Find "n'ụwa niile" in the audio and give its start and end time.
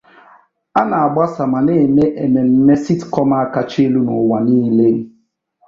4.05-4.87